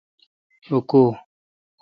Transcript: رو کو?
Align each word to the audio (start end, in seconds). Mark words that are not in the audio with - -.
رو 0.67 0.79
کو? 0.89 1.03